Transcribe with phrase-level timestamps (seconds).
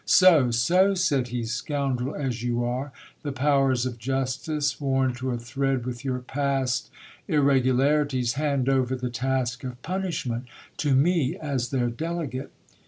[0.03, 0.95] So, so!
[0.95, 6.03] said he, scoundrel as you are, the powers of justice, worn to a thread with
[6.03, 6.89] your past
[7.27, 10.45] irregularities, hand over the task of punishment
[10.77, 12.49] to me as their delegate.